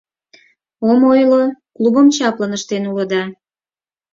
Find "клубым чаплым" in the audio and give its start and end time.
1.75-2.51